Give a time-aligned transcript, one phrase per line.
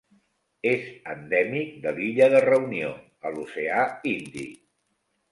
[0.69, 2.89] És endèmic de l'illa de Reunió,
[3.27, 4.57] a l'oceà Índic.